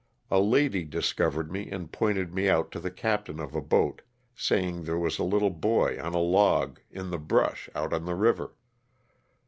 [0.31, 4.01] A lady discovered me and pointed me out to the captain of a boat,
[4.33, 8.05] saying that there was a little boy on a log, in the brush, out on
[8.05, 8.55] the river.